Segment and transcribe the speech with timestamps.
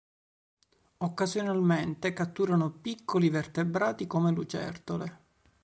[0.97, 5.19] Occasionalmente catturano piccoli vertebrati come lucertole.